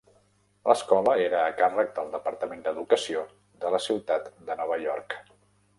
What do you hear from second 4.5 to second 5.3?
de Nova York.